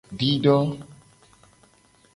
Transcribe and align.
Dido. 0.19 0.55